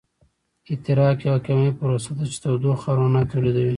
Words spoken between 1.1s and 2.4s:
یوه کیمیاوي پروسه ده چې